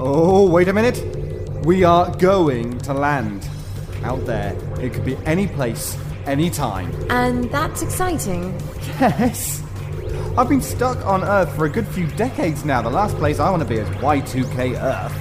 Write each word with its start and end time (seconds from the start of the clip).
Oh, 0.00 0.48
wait 0.48 0.68
a 0.68 0.72
minute. 0.72 1.02
We 1.66 1.82
are 1.82 2.08
going 2.18 2.78
to 2.78 2.94
land. 2.94 3.48
Out 4.04 4.24
there. 4.26 4.56
It 4.80 4.94
could 4.94 5.04
be 5.04 5.16
any 5.26 5.48
place, 5.48 5.98
any 6.24 6.50
time. 6.50 6.94
And 7.10 7.50
that's 7.50 7.82
exciting. 7.82 8.56
Yes. 9.00 9.60
I've 10.36 10.48
been 10.48 10.62
stuck 10.62 11.04
on 11.04 11.24
Earth 11.24 11.52
for 11.56 11.64
a 11.64 11.68
good 11.68 11.88
few 11.88 12.06
decades 12.06 12.64
now. 12.64 12.80
The 12.80 12.90
last 12.90 13.16
place 13.16 13.40
I 13.40 13.50
want 13.50 13.60
to 13.64 13.68
be 13.68 13.74
is 13.74 13.88
Y2K 13.88 14.80
Earth. 14.80 15.12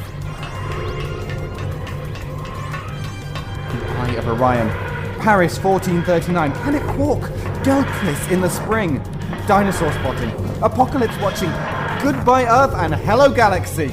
The 3.73 3.87
Eye 3.97 4.15
of 4.19 4.27
Orion. 4.27 4.69
Paris 5.19 5.57
1439. 5.57 6.51
Planet 6.51 6.83
Quark. 6.95 7.21
Delcris 7.63 8.31
in 8.31 8.41
the 8.41 8.49
spring. 8.49 9.01
Dinosaur 9.47 9.91
spotting. 9.93 10.29
Apocalypse 10.61 11.17
watching. 11.19 11.49
Goodbye 12.03 12.45
Earth 12.45 12.75
and 12.75 12.93
hello 12.93 13.33
Galaxy. 13.33 13.91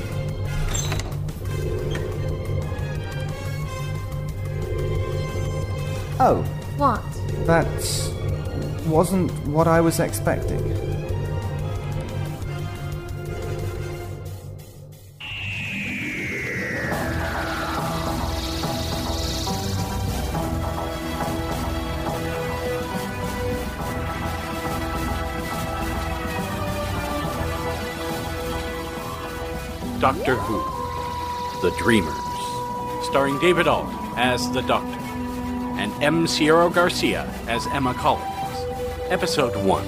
Oh, 6.27 6.43
What? 6.79 7.03
that 7.45 7.67
wasn't 8.87 9.31
what 9.47 9.69
I 9.69 9.83
was 9.83 10.01
expecting. 10.01 10.57
Doctor 30.01 30.37
Who 30.37 31.61
The 31.61 31.75
Dreamers, 31.77 32.15
starring 33.09 33.39
David 33.41 33.69
Alden 33.69 33.95
as 34.17 34.51
the 34.53 34.63
Doctor 34.63 35.04
and 35.04 35.04
M. 36.05 36.27
Sierra 36.27 36.69
Garcia 36.69 37.25
as 37.49 37.67
Emma 37.69 37.95
Collins. 37.95 38.29
Episode 39.11 39.57
1. 39.57 39.85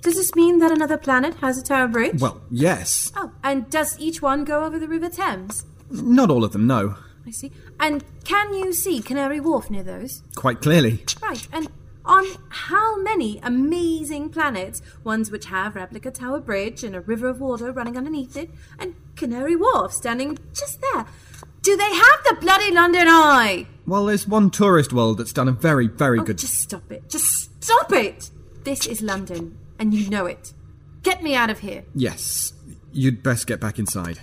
Does 0.00 0.14
this 0.16 0.34
mean 0.34 0.60
that 0.60 0.70
another 0.72 0.96
planet 0.96 1.34
has 1.42 1.58
a 1.58 1.62
tower 1.62 1.88
bridge? 1.88 2.22
Well, 2.22 2.40
yes. 2.50 3.12
Oh, 3.14 3.32
and 3.44 3.68
does 3.68 3.98
each 4.00 4.22
one 4.22 4.46
go 4.46 4.64
over 4.64 4.78
the 4.78 4.88
River 4.88 5.10
Thames? 5.10 5.66
Not 5.90 6.30
all 6.30 6.42
of 6.42 6.52
them, 6.52 6.66
no. 6.66 6.96
I 7.26 7.30
see. 7.30 7.52
And 7.78 8.04
can 8.24 8.52
you 8.54 8.72
see 8.72 9.00
Canary 9.00 9.40
Wharf 9.40 9.70
near 9.70 9.82
those? 9.82 10.22
Quite 10.34 10.60
clearly. 10.60 11.04
Right, 11.22 11.46
and 11.52 11.68
on 12.04 12.24
how 12.48 13.00
many 13.00 13.38
amazing 13.44 14.30
planets, 14.30 14.82
ones 15.04 15.30
which 15.30 15.44
have 15.46 15.76
replica 15.76 16.10
Tower 16.10 16.40
Bridge 16.40 16.82
and 16.82 16.96
a 16.96 17.00
river 17.00 17.28
of 17.28 17.40
water 17.40 17.70
running 17.70 17.96
underneath 17.96 18.36
it, 18.36 18.50
and 18.78 18.96
Canary 19.14 19.54
Wharf 19.54 19.92
standing 19.92 20.36
just 20.52 20.80
there, 20.80 21.06
do 21.62 21.76
they 21.76 21.94
have 21.94 22.24
the 22.24 22.36
bloody 22.40 22.72
London 22.72 23.06
Eye? 23.06 23.68
Well, 23.86 24.06
there's 24.06 24.26
one 24.26 24.50
tourist 24.50 24.92
world 24.92 25.18
that's 25.18 25.32
done 25.32 25.48
a 25.48 25.52
very, 25.52 25.86
very 25.86 26.18
Oh, 26.18 26.24
good. 26.24 26.38
just 26.38 26.54
stop 26.54 26.90
it. 26.90 27.08
Just 27.08 27.62
stop 27.62 27.92
it! 27.92 28.30
This 28.64 28.86
is 28.86 29.00
London, 29.00 29.58
and 29.78 29.94
you 29.94 30.10
know 30.10 30.26
it. 30.26 30.52
Get 31.04 31.22
me 31.22 31.34
out 31.36 31.50
of 31.50 31.60
here. 31.60 31.84
Yes. 31.94 32.52
You'd 32.92 33.22
best 33.22 33.46
get 33.46 33.60
back 33.60 33.78
inside. 33.78 34.18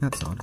That's 0.00 0.24
odd. 0.24 0.40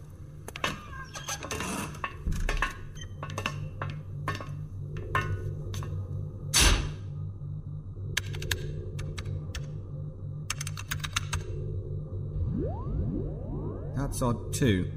That's 13.96 14.22
odd 14.22 14.54
too. 14.54 14.92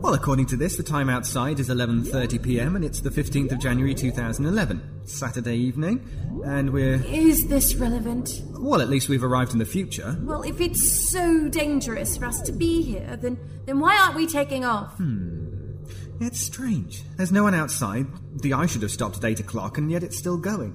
Well, 0.00 0.14
according 0.14 0.46
to 0.46 0.56
this, 0.56 0.76
the 0.76 0.82
time 0.82 1.10
outside 1.10 1.58
is 1.58 1.68
11:30 1.68 2.42
p.m. 2.42 2.76
and 2.76 2.84
it's 2.84 3.00
the 3.00 3.10
15th 3.10 3.52
of 3.52 3.58
January 3.58 3.94
2011, 3.94 4.80
Saturday 5.06 5.56
evening, 5.56 6.06
and 6.44 6.70
we're 6.72 7.02
Is 7.04 7.48
this 7.48 7.74
relevant? 7.74 8.40
well, 8.58 8.80
at 8.80 8.88
least 8.88 9.08
we've 9.08 9.24
arrived 9.24 9.52
in 9.52 9.58
the 9.58 9.66
future. 9.66 10.16
Well, 10.22 10.42
if 10.42 10.60
it's 10.60 11.10
so 11.10 11.48
dangerous 11.48 12.16
for 12.16 12.26
us 12.26 12.40
to 12.42 12.52
be 12.52 12.80
here, 12.82 13.16
then 13.20 13.38
then 13.66 13.80
why 13.80 13.96
aren't 13.98 14.14
we 14.14 14.26
taking 14.26 14.64
off? 14.64 14.94
Hmm. 14.96 15.46
It's 16.20 16.40
strange. 16.40 17.02
There's 17.16 17.32
no 17.32 17.42
one 17.42 17.54
outside. 17.54 18.06
The 18.40 18.52
eye 18.54 18.66
should 18.66 18.82
have 18.82 18.90
stopped 18.90 19.18
at 19.18 19.24
8 19.24 19.40
o'clock, 19.40 19.78
and 19.78 19.90
yet 19.90 20.02
it's 20.02 20.16
still 20.18 20.36
going. 20.36 20.74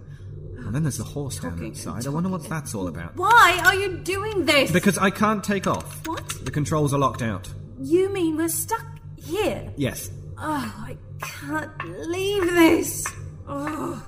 And 0.57 0.73
then 0.75 0.83
there's 0.83 0.97
the 0.97 1.03
horse 1.03 1.39
down 1.39 1.51
Talking 1.53 1.71
outside. 1.71 2.05
I 2.07 2.09
wonder 2.09 2.29
what 2.29 2.37
talking. 2.43 2.49
that's 2.51 2.75
all 2.75 2.87
about. 2.87 3.15
Why 3.17 3.61
are 3.65 3.75
you 3.75 3.97
doing 3.97 4.45
this? 4.45 4.71
Because 4.71 4.97
I 4.97 5.09
can't 5.09 5.43
take 5.43 5.67
off. 5.67 6.05
What? 6.07 6.29
The 6.45 6.51
controls 6.51 6.93
are 6.93 6.97
locked 6.99 7.21
out. 7.21 7.49
You 7.81 8.07
mean 8.13 8.37
we're 8.37 8.47
stuck 8.47 8.92
here? 9.23 9.71
Yes. 9.77 10.11
Oh, 10.37 10.73
I 10.87 10.97
can't 11.21 11.77
believe 11.79 12.43
this. 12.45 13.05
Oh. 13.47 14.03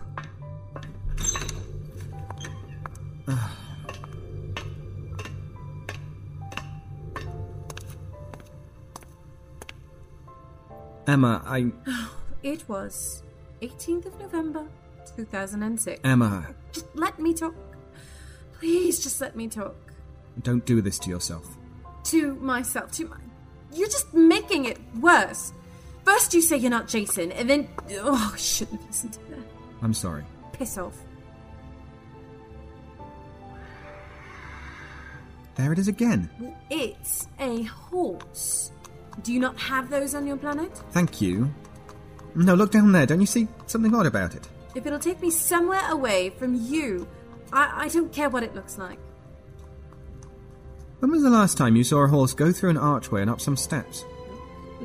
Emma, 11.08 11.42
I. 11.46 11.72
Oh, 11.88 12.16
it 12.44 12.68
was 12.68 13.24
18th 13.62 14.08
of 14.08 14.20
November, 14.20 14.66
2006. 15.16 16.02
Emma, 16.04 16.48
Just 16.72 16.88
let 16.96 17.20
me 17.20 17.34
talk. 17.34 17.56
Please, 18.60 19.00
just 19.04 19.22
let 19.22 19.36
me 19.36 19.48
talk. 19.48 19.76
don't 20.42 20.66
do 20.66 20.82
this 20.82 20.98
to 21.00 21.10
yourself. 21.10 21.58
To 22.06 22.36
myself, 22.36 22.92
to 22.94 23.06
my. 23.08 23.18
You're 23.74 23.90
just 23.90 24.14
making 24.14 24.35
it 24.50 24.78
worse. 25.00 25.54
First, 26.04 26.34
you 26.34 26.42
say 26.42 26.58
you're 26.58 26.70
not 26.70 26.88
Jason, 26.88 27.32
and 27.32 27.50
then. 27.50 27.68
Oh, 27.94 28.32
I 28.34 28.38
shouldn't 28.38 28.80
have 28.82 28.90
listened 28.90 29.14
to 29.14 29.20
that. 29.32 29.40
I'm 29.82 29.94
sorry. 29.94 30.24
Piss 30.54 30.78
off. 30.78 30.96
There 35.56 35.72
it 35.72 35.80
is 35.80 35.88
again. 35.88 36.30
It's 36.70 37.28
a 37.40 37.64
horse. 37.64 38.72
Do 39.24 39.34
you 39.34 39.40
not 39.40 39.58
have 39.60 39.90
those 39.90 40.14
on 40.14 40.28
your 40.28 40.38
planet? 40.38 40.78
Thank 40.92 41.22
you. 41.22 41.50
No, 42.36 42.54
look 42.54 42.72
down 42.72 42.92
there. 42.92 43.06
Don't 43.06 43.22
you 43.22 43.26
see 43.26 43.48
something 43.66 43.96
odd 43.96 44.06
about 44.06 44.36
it? 44.36 44.48
If 44.76 44.86
it'll 44.86 45.00
take 45.00 45.22
me 45.22 45.32
somewhere 45.32 45.90
away 45.90 46.32
from 46.32 46.54
you, 46.54 47.08
I, 47.54 47.86
I 47.86 47.88
don't 47.88 48.12
care 48.12 48.30
what 48.30 48.44
it 48.44 48.54
looks 48.54 48.78
like. 48.78 49.00
When 51.00 51.12
was 51.12 51.24
the 51.24 51.30
last 51.30 51.58
time 51.58 51.78
you 51.78 51.84
saw 51.86 52.04
a 52.04 52.08
horse 52.08 52.34
go 52.34 52.52
through 52.52 52.72
an 52.72 52.78
archway 52.78 53.22
and 53.22 53.30
up 53.30 53.40
some 53.40 53.56
steps? 53.56 54.04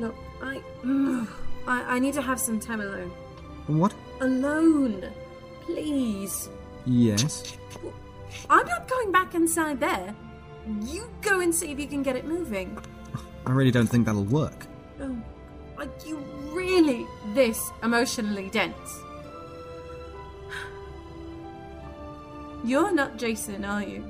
Look, 0.01 0.15
I, 0.41 0.59
I, 1.67 1.95
I 1.95 1.99
need 1.99 2.15
to 2.15 2.23
have 2.23 2.39
some 2.39 2.59
time 2.59 2.81
alone. 2.81 3.11
What? 3.67 3.93
Alone, 4.19 5.11
please. 5.65 6.49
Yes. 6.87 7.55
I'm 8.49 8.65
not 8.65 8.87
going 8.87 9.11
back 9.11 9.35
inside 9.35 9.79
there. 9.79 10.15
You 10.81 11.07
go 11.21 11.41
and 11.41 11.53
see 11.53 11.71
if 11.71 11.79
you 11.79 11.85
can 11.85 12.01
get 12.01 12.15
it 12.15 12.25
moving. 12.25 12.79
I 13.45 13.51
really 13.51 13.69
don't 13.69 13.85
think 13.85 14.07
that'll 14.07 14.23
work. 14.23 14.65
Oh, 14.99 15.15
are 15.77 15.87
you 16.03 16.17
really 16.49 17.05
this 17.35 17.71
emotionally 17.83 18.49
dense? 18.49 19.03
You're 22.65 22.91
not 22.91 23.17
Jason, 23.17 23.65
are 23.65 23.83
you? 23.83 24.03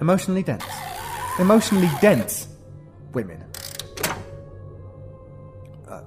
Emotionally 0.00 0.42
dense. 0.42 0.64
Emotionally 1.38 1.90
dense 2.00 2.48
women. 3.12 3.44
Uh, 5.88 6.02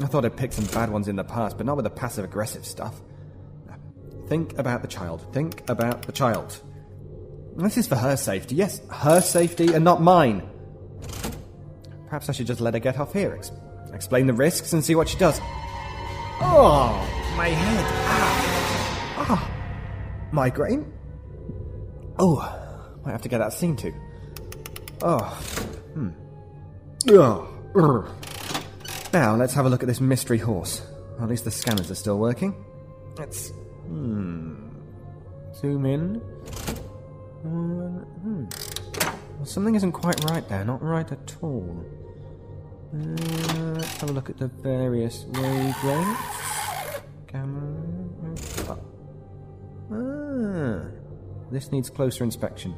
I 0.00 0.06
thought 0.06 0.24
I'd 0.24 0.36
picked 0.36 0.54
some 0.54 0.66
bad 0.66 0.90
ones 0.90 1.08
in 1.08 1.16
the 1.16 1.24
past, 1.24 1.56
but 1.56 1.66
not 1.66 1.76
with 1.76 1.84
the 1.84 1.90
passive 1.90 2.24
aggressive 2.24 2.64
stuff. 2.66 3.00
Think 4.28 4.58
about 4.58 4.82
the 4.82 4.88
child. 4.88 5.26
Think 5.32 5.68
about 5.68 6.02
the 6.02 6.12
child. 6.12 6.60
This 7.56 7.76
is 7.76 7.86
for 7.86 7.96
her 7.96 8.16
safety. 8.16 8.54
Yes, 8.56 8.80
her 8.90 9.20
safety 9.20 9.74
and 9.74 9.84
not 9.84 10.02
mine. 10.02 10.48
Perhaps 12.06 12.28
I 12.28 12.32
should 12.32 12.46
just 12.46 12.60
let 12.60 12.74
her 12.74 12.80
get 12.80 12.98
off 12.98 13.12
here. 13.12 13.34
Ex- 13.34 13.52
explain 13.92 14.26
the 14.26 14.32
risks 14.32 14.72
and 14.72 14.84
see 14.84 14.94
what 14.94 15.08
she 15.08 15.18
does. 15.18 15.38
Oh, 16.40 16.90
my 17.36 17.48
head. 17.48 17.84
Ah. 18.06 19.26
Ah. 19.28 19.50
Migraine? 20.32 20.92
Oh, 22.26 22.40
might 23.04 23.12
have 23.12 23.20
to 23.20 23.28
get 23.28 23.36
that 23.38 23.52
seen 23.52 23.76
to. 23.76 23.92
Oh, 25.02 25.20
Hmm. 25.92 26.08
Now, 29.12 29.36
let's 29.36 29.52
have 29.52 29.66
a 29.66 29.68
look 29.68 29.82
at 29.82 29.86
this 29.88 30.00
mystery 30.00 30.38
horse. 30.38 30.80
At 31.20 31.28
least 31.28 31.44
the 31.44 31.50
scanners 31.50 31.90
are 31.90 31.94
still 31.94 32.18
working. 32.18 32.54
Let's. 33.18 33.50
Hmm. 33.88 34.54
Zoom 35.54 35.84
in. 35.84 36.14
Hmm. 37.42 38.44
Well, 39.36 39.44
something 39.44 39.74
isn't 39.74 39.92
quite 39.92 40.24
right 40.30 40.48
there. 40.48 40.64
Not 40.64 40.82
right 40.82 41.12
at 41.12 41.36
all. 41.42 41.84
Uh, 42.94 42.96
let's 43.76 44.00
have 44.00 44.08
a 44.08 44.12
look 44.14 44.30
at 44.30 44.38
the 44.38 44.46
various 44.48 45.24
wavelengths. 45.24 47.02
Camera. 47.26 47.73
This 51.54 51.70
needs 51.70 51.88
closer 51.88 52.24
inspection. 52.24 52.74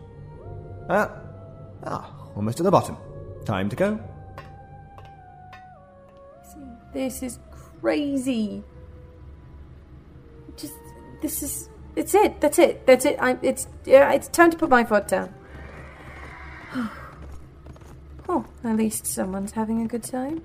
Ah. 0.90 1.10
Ah. 1.82 2.12
Almost 2.36 2.60
at 2.60 2.64
the 2.64 2.70
bottom. 2.70 2.98
Time 3.46 3.70
to 3.70 3.76
go. 3.76 3.98
This 6.92 7.22
is 7.22 7.38
crazy. 7.80 8.62
Just 10.58 10.74
this 11.22 11.42
is 11.42 11.70
it's 11.96 12.14
it. 12.14 12.38
That's 12.42 12.58
it. 12.58 12.86
That's 12.86 13.06
it. 13.06 13.16
I 13.18 13.38
it's 13.40 13.66
yeah, 13.86 14.12
it's 14.12 14.28
time 14.28 14.50
to 14.50 14.58
put 14.58 14.68
my 14.68 14.84
foot 14.84 15.08
down. 15.08 15.32
oh, 18.28 18.44
at 18.62 18.76
least 18.76 19.06
someone's 19.06 19.52
having 19.52 19.80
a 19.80 19.86
good 19.88 20.02
time. 20.02 20.42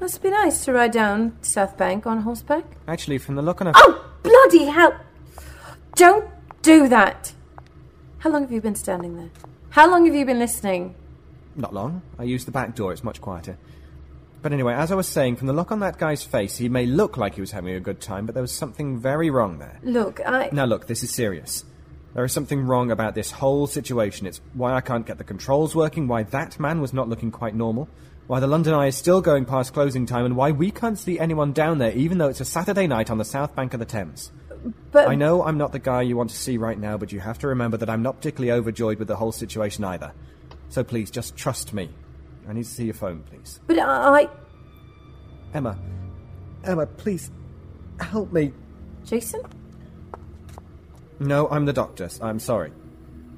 Must 0.00 0.22
be 0.22 0.30
nice 0.30 0.64
to 0.64 0.72
ride 0.72 0.92
down 0.92 1.36
South 1.42 1.76
Bank 1.76 2.06
on 2.06 2.22
horseback. 2.22 2.64
Actually, 2.86 3.18
from 3.18 3.34
the 3.34 3.42
look 3.42 3.60
on 3.60 3.66
her. 3.66 3.74
Oh, 3.76 4.10
bloody 4.22 4.64
hell! 4.64 4.98
Don't 5.94 6.37
do 6.68 6.86
that! 6.86 7.32
How 8.18 8.28
long 8.28 8.42
have 8.42 8.52
you 8.52 8.60
been 8.60 8.74
standing 8.74 9.16
there? 9.16 9.30
How 9.70 9.90
long 9.90 10.04
have 10.04 10.14
you 10.14 10.26
been 10.26 10.38
listening? 10.38 10.94
Not 11.56 11.72
long. 11.72 12.02
I 12.18 12.24
used 12.24 12.46
the 12.46 12.50
back 12.50 12.74
door, 12.74 12.92
it's 12.92 13.02
much 13.02 13.22
quieter. 13.22 13.56
But 14.42 14.52
anyway, 14.52 14.74
as 14.74 14.92
I 14.92 14.94
was 14.94 15.08
saying, 15.08 15.36
from 15.36 15.46
the 15.46 15.54
look 15.54 15.72
on 15.72 15.80
that 15.80 15.96
guy's 15.96 16.22
face, 16.22 16.58
he 16.58 16.68
may 16.68 16.84
look 16.84 17.16
like 17.16 17.36
he 17.36 17.40
was 17.40 17.52
having 17.52 17.74
a 17.74 17.80
good 17.80 18.02
time, 18.02 18.26
but 18.26 18.34
there 18.34 18.42
was 18.42 18.52
something 18.52 18.98
very 18.98 19.30
wrong 19.30 19.58
there. 19.58 19.80
Look, 19.82 20.20
I. 20.26 20.50
Now, 20.52 20.66
look, 20.66 20.86
this 20.86 21.02
is 21.02 21.10
serious. 21.10 21.64
There 22.12 22.24
is 22.24 22.34
something 22.34 22.60
wrong 22.60 22.90
about 22.90 23.14
this 23.14 23.30
whole 23.30 23.66
situation. 23.66 24.26
It's 24.26 24.42
why 24.52 24.74
I 24.74 24.82
can't 24.82 25.06
get 25.06 25.16
the 25.16 25.24
controls 25.24 25.74
working, 25.74 26.06
why 26.06 26.24
that 26.24 26.60
man 26.60 26.82
was 26.82 26.92
not 26.92 27.08
looking 27.08 27.30
quite 27.30 27.54
normal, 27.54 27.88
why 28.26 28.40
the 28.40 28.46
London 28.46 28.74
Eye 28.74 28.88
is 28.88 28.96
still 28.96 29.22
going 29.22 29.46
past 29.46 29.72
closing 29.72 30.04
time, 30.04 30.26
and 30.26 30.36
why 30.36 30.50
we 30.50 30.70
can't 30.70 30.98
see 30.98 31.18
anyone 31.18 31.54
down 31.54 31.78
there, 31.78 31.92
even 31.92 32.18
though 32.18 32.28
it's 32.28 32.42
a 32.42 32.44
Saturday 32.44 32.86
night 32.86 33.10
on 33.10 33.16
the 33.16 33.24
south 33.24 33.56
bank 33.56 33.72
of 33.72 33.80
the 33.80 33.86
Thames. 33.86 34.32
But 34.90 35.08
I 35.08 35.14
know 35.14 35.42
I'm 35.42 35.58
not 35.58 35.72
the 35.72 35.78
guy 35.78 36.02
you 36.02 36.16
want 36.16 36.30
to 36.30 36.36
see 36.36 36.56
right 36.58 36.78
now, 36.78 36.96
but 36.96 37.12
you 37.12 37.20
have 37.20 37.38
to 37.40 37.48
remember 37.48 37.76
that 37.76 37.90
I'm 37.90 38.02
not 38.02 38.16
particularly 38.16 38.52
overjoyed 38.52 38.98
with 38.98 39.08
the 39.08 39.16
whole 39.16 39.32
situation 39.32 39.84
either. 39.84 40.12
So 40.68 40.84
please, 40.84 41.10
just 41.10 41.36
trust 41.36 41.72
me. 41.72 41.90
I 42.48 42.52
need 42.52 42.64
to 42.64 42.70
see 42.70 42.84
your 42.84 42.94
phone, 42.94 43.22
please. 43.22 43.60
But 43.66 43.78
I. 43.78 44.28
Emma. 45.54 45.78
Emma, 46.64 46.86
please. 46.86 47.30
Help 48.00 48.32
me. 48.32 48.52
Jason? 49.04 49.42
No, 51.20 51.48
I'm 51.48 51.64
the 51.64 51.72
doctor. 51.72 52.08
I'm 52.22 52.38
sorry. 52.38 52.72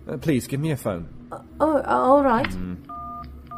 Uh, 0.08 0.16
please, 0.16 0.46
give 0.46 0.60
me 0.60 0.68
your 0.68 0.76
phone. 0.76 1.08
Uh, 1.32 1.40
oh, 1.60 1.76
uh, 1.78 1.82
all 1.86 2.22
right. 2.22 2.52
Hmm. 2.52 2.74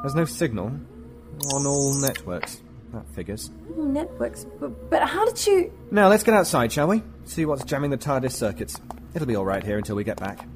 There's 0.02 0.14
no 0.14 0.24
signal 0.24 0.66
on 0.66 1.66
all 1.66 1.94
networks. 2.00 2.60
That 2.92 3.08
figures. 3.14 3.50
Networks. 3.76 4.46
But, 4.60 4.90
but 4.90 5.02
how 5.02 5.24
did 5.24 5.46
you. 5.46 5.72
Now, 5.90 6.08
let's 6.08 6.22
get 6.22 6.34
outside, 6.34 6.72
shall 6.72 6.88
we? 6.88 7.02
See 7.24 7.46
what's 7.46 7.64
jamming 7.64 7.90
the 7.90 7.98
TARDIS 7.98 8.32
circuits. 8.32 8.80
It'll 9.14 9.26
be 9.26 9.36
all 9.36 9.44
right 9.44 9.64
here 9.64 9.78
until 9.78 9.96
we 9.96 10.04
get 10.04 10.18
back. 10.18 10.46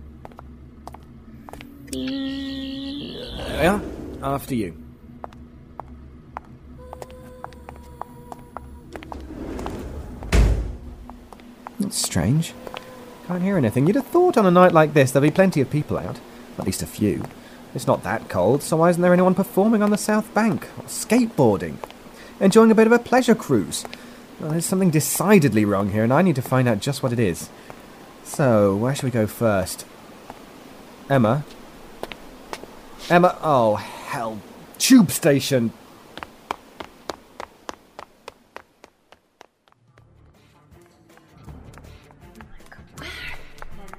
Are. 3.58 3.82
After 4.22 4.54
you. 4.54 4.76
That's 11.78 11.96
strange. 11.96 12.52
Can't 13.26 13.42
hear 13.42 13.56
anything. 13.56 13.86
You'd 13.86 13.96
have 13.96 14.06
thought 14.06 14.36
on 14.36 14.46
a 14.46 14.50
night 14.50 14.72
like 14.72 14.94
this 14.94 15.10
there'd 15.10 15.22
be 15.22 15.30
plenty 15.30 15.60
of 15.60 15.70
people 15.70 15.98
out. 15.98 16.18
At 16.58 16.66
least 16.66 16.82
a 16.82 16.86
few. 16.86 17.24
It's 17.74 17.86
not 17.86 18.02
that 18.04 18.28
cold, 18.28 18.62
so 18.62 18.78
why 18.78 18.90
isn't 18.90 19.02
there 19.02 19.12
anyone 19.12 19.34
performing 19.34 19.82
on 19.82 19.90
the 19.90 19.98
South 19.98 20.32
Bank? 20.32 20.66
Or 20.78 20.84
skateboarding? 20.84 21.76
Enjoying 22.40 22.70
a 22.70 22.74
bit 22.74 22.86
of 22.86 22.92
a 22.92 22.98
pleasure 22.98 23.34
cruise? 23.34 23.84
Well, 24.38 24.50
there's 24.50 24.67
something 24.67 24.91
decidedly 24.91 25.65
wrong 25.65 25.91
here, 25.91 26.05
and 26.05 26.12
I 26.12 26.21
need 26.21 26.37
to 26.37 26.43
find 26.43 26.69
out 26.69 26.81
just 26.81 27.03
what 27.03 27.12
it 27.12 27.19
is. 27.19 27.49
So, 28.23 28.77
where 28.77 28.94
should 28.94 29.05
we 29.05 29.11
go 29.11 29.27
first? 29.27 29.87
Emma? 31.09 31.44
Emma? 33.09 33.38
Oh, 33.43 33.77
hell. 33.77 34.41
Tube 34.79 35.11
station! 35.11 35.73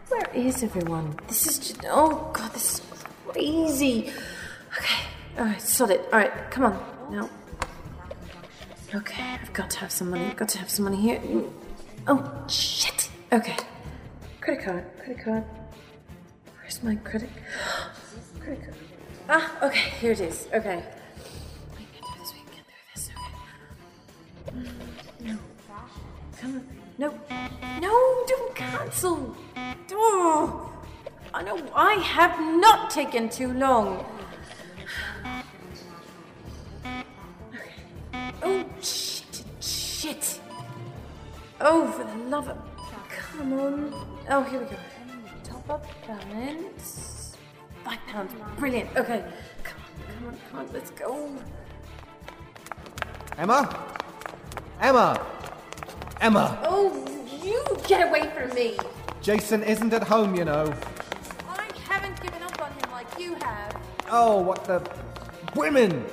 Where 0.10 0.30
is 0.36 0.62
everyone? 0.62 1.18
This 1.28 1.48
is 1.48 1.58
just. 1.58 1.86
Oh, 1.90 2.30
God, 2.32 2.54
this 2.54 2.76
is 2.76 2.82
crazy. 3.28 4.12
Okay, 4.78 5.04
alright, 5.40 5.62
sod 5.62 5.90
it. 5.90 6.02
Alright, 6.14 6.52
come 6.52 6.66
on. 6.66 6.80
Now. 7.10 7.30
Okay, 8.96 9.38
I've 9.42 9.52
got 9.52 9.70
to 9.72 9.80
have 9.80 9.92
some 9.92 10.12
money. 10.12 10.26
I've 10.26 10.38
got 10.38 10.48
to 10.50 10.60
have 10.60 10.70
some 10.70 10.86
money 10.86 11.02
here. 11.02 11.22
Oh, 12.08 12.46
shit. 12.48 13.10
Okay. 13.34 13.58
Credit 14.40 14.64
card, 14.64 14.86
credit 14.98 15.24
card. 15.26 15.44
Where's 16.62 16.82
my 16.84 16.96
credit? 16.96 17.30
Credit 18.40 18.64
card. 18.64 18.76
Ah, 19.28 19.66
okay, 19.66 19.90
here 20.00 20.14
it 20.14 20.22
is. 20.22 20.48
Okay. 20.54 20.82
We 21.78 21.84
can 21.84 22.02
do 22.02 22.20
this, 22.20 22.34
we 22.34 22.40
can 22.40 22.64
through 22.64 22.86
this, 22.96 23.10
okay. 24.56 24.70
No. 25.20 25.38
Come 26.40 26.56
on. 26.56 26.68
No. 26.98 27.14
No, 27.82 28.26
don't 28.26 28.56
cancel. 28.56 29.36
Oh, 29.92 30.72
I 31.34 31.44
know 31.44 31.62
I 31.76 31.96
have 31.96 32.40
not 32.62 32.90
taken 32.90 33.28
too 33.28 33.52
long. 33.52 34.06
Love 42.38 42.50
of... 42.50 42.58
Come 43.10 43.54
on. 43.54 43.94
Oh, 44.30 44.44
here 44.44 44.60
we 44.60 44.66
go. 44.66 44.76
Top 45.44 45.70
up 45.72 45.86
balance. 46.06 47.36
Five 47.84 47.98
pounds. 48.08 48.32
Brilliant. 48.60 48.96
Okay. 48.96 49.24
Come 49.64 49.82
on, 49.82 50.14
come 50.14 50.28
on, 50.28 50.38
come 50.52 50.60
on. 50.60 50.70
Let's 50.72 50.92
go. 50.92 51.36
Emma? 53.40 53.60
Emma! 54.80 55.26
Emma! 56.22 56.60
Oh, 56.64 56.94
you 57.44 57.64
get 57.88 58.08
away 58.08 58.30
from 58.36 58.54
me. 58.54 58.78
Jason 59.24 59.64
isn't 59.64 59.92
at 59.94 60.04
home, 60.04 60.36
you 60.36 60.46
know. 60.46 60.72
I 61.50 61.68
haven't 61.90 62.22
given 62.22 62.44
up 62.44 62.62
on 62.62 62.72
him 62.72 62.92
like 62.92 63.20
you 63.20 63.34
have. 63.36 63.76
Oh, 64.12 64.42
what 64.42 64.64
the. 64.66 64.80
Women! 65.56 66.06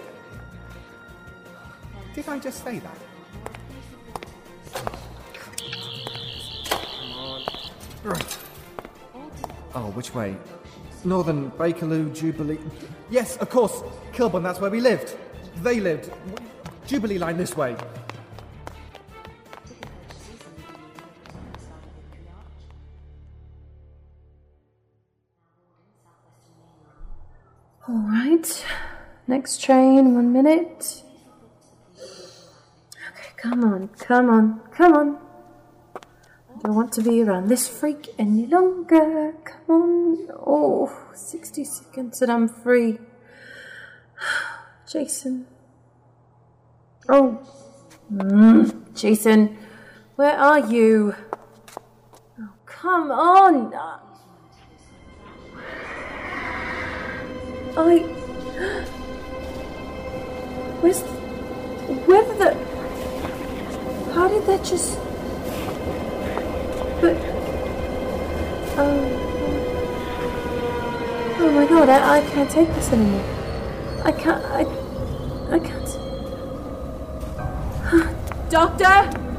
Did 2.14 2.28
I 2.28 2.38
just 2.38 2.64
say 2.64 2.78
that? 2.78 3.13
Right. 8.04 8.38
Oh, 9.75 9.90
which 9.94 10.14
way? 10.14 10.37
Northern 11.04 11.50
Bakerloo, 11.52 12.14
Jubilee. 12.14 12.58
Yes, 13.08 13.38
of 13.38 13.49
course. 13.49 13.82
Kilburn, 14.12 14.42
that's 14.42 14.61
where 14.61 14.70
we 14.70 14.80
lived. 14.80 15.16
They 15.62 15.80
lived. 15.80 16.12
Jubilee 16.87 17.18
line 17.18 17.38
this 17.38 17.56
way. 17.56 17.75
All 27.88 27.96
right. 27.96 28.64
Next 29.26 29.62
train, 29.62 30.14
one 30.14 30.30
minute. 30.30 31.02
Okay, 31.96 33.30
come 33.38 33.64
on, 33.64 33.88
come 33.88 34.28
on, 34.28 34.61
come 34.70 34.92
on. 34.92 35.18
I 36.64 36.68
don't 36.68 36.76
want 36.76 36.92
to 36.94 37.02
be 37.02 37.23
around 37.23 37.49
this 37.49 37.68
freak 37.68 38.09
any 38.18 38.47
longer. 38.47 39.35
Come 39.44 39.68
on. 39.68 40.28
Oh, 40.47 40.90
60 41.12 41.62
seconds 41.62 42.23
and 42.23 42.33
I'm 42.33 42.49
free. 42.49 42.99
Jason. 44.90 45.44
Oh. 47.06 47.47
Mm, 48.11 48.94
Jason, 48.94 49.59
where 50.16 50.38
are 50.38 50.61
you? 50.61 51.14
Oh, 52.40 52.49
come 52.64 53.11
on. 53.11 53.75
I. 57.76 57.99
Where's. 60.80 61.02
Where 62.06 62.25
the. 62.38 62.54
How 64.14 64.28
did 64.28 64.47
that 64.47 64.64
just. 64.64 64.99
But. 67.04 67.16
Oh. 68.78 68.96
Oh 71.38 71.50
my 71.50 71.66
god, 71.66 71.90
I, 71.90 72.16
I 72.16 72.20
can't 72.30 72.50
take 72.50 72.68
this 72.68 72.92
anymore. 72.92 73.23
I 74.06 74.12
can't. 74.12 74.42
I. 74.46 74.64
I 75.50 75.58
can't. 75.58 75.84
Doctor! 78.49 78.84
Doctor! 78.84 79.34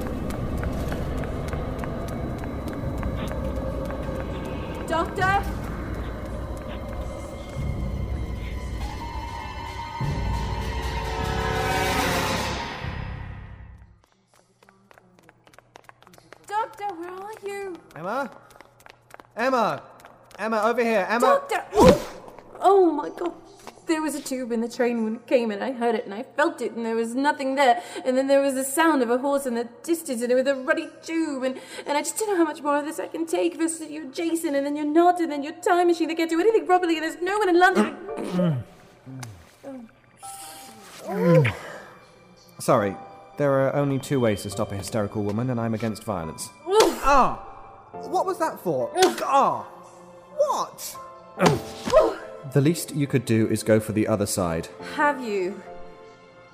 Emma? 18.05 18.29
Emma! 19.35 19.81
Emma, 20.37 20.61
over 20.63 20.83
here. 20.83 21.07
Emma! 21.09 21.25
Doctor! 21.25 21.63
Oh, 21.73 22.17
oh 22.61 22.91
my 22.91 23.09
god. 23.09 23.33
There 23.87 24.01
was 24.01 24.13
a 24.13 24.21
tube 24.21 24.51
in 24.51 24.61
the 24.61 24.69
train 24.69 25.03
when 25.03 25.15
it 25.15 25.25
came 25.27 25.49
and 25.49 25.63
I 25.63 25.71
heard 25.71 25.95
it 25.95 26.05
and 26.05 26.13
I 26.13 26.21
felt 26.23 26.61
it 26.61 26.73
and 26.73 26.85
there 26.85 26.95
was 26.95 27.15
nothing 27.15 27.55
there. 27.55 27.81
And 28.03 28.15
then 28.15 28.27
there 28.27 28.41
was 28.41 28.53
the 28.53 28.63
sound 28.63 29.01
of 29.01 29.09
a 29.09 29.17
horse 29.17 29.47
in 29.47 29.55
the 29.55 29.67
distance 29.83 30.21
and 30.21 30.31
it 30.31 30.35
was 30.35 30.45
a 30.45 30.55
ruddy 30.55 30.87
tube 31.01 31.43
and, 31.43 31.59
and 31.87 31.97
I 31.97 32.01
just 32.01 32.17
don't 32.17 32.29
know 32.29 32.37
how 32.37 32.43
much 32.43 32.61
more 32.61 32.77
of 32.77 32.85
this 32.85 32.99
I 32.99 33.07
can 33.07 33.25
take. 33.25 33.55
First 33.55 33.87
you're 33.89 34.05
Jason 34.05 34.53
and 34.53 34.65
then 34.65 34.75
you're 34.75 34.85
not 34.85 35.19
and 35.19 35.31
then 35.31 35.41
you're 35.43 35.53
time 35.53 35.87
machine 35.87 36.07
that 36.09 36.17
can't 36.17 36.29
do 36.29 36.39
anything 36.39 36.67
properly 36.67 36.97
and 36.97 37.03
there's 37.03 37.21
no 37.21 37.37
one 37.39 37.49
in 37.49 37.59
London. 37.59 38.63
Sorry, 42.59 42.95
there 43.37 43.51
are 43.51 43.75
only 43.75 43.99
two 43.99 44.19
ways 44.19 44.43
to 44.43 44.49
stop 44.49 44.71
a 44.71 44.75
hysterical 44.75 45.23
woman, 45.23 45.49
and 45.51 45.59
I'm 45.59 45.73
against 45.75 46.03
violence. 46.03 46.49
Ah! 46.67 47.54
What 48.03 48.25
was 48.25 48.37
that 48.39 48.59
for? 48.59 48.91
Ah! 49.23 49.65
What? 50.37 50.95
The 52.53 52.61
least 52.61 52.95
you 52.95 53.07
could 53.07 53.25
do 53.25 53.47
is 53.47 53.63
go 53.63 53.79
for 53.79 53.91
the 53.91 54.07
other 54.07 54.25
side. 54.25 54.67
Have 54.95 55.21
you 55.21 55.61